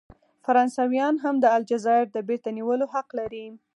[0.45, 3.45] فرانسویان هم د الجزایر د بیرته نیولو حق لري.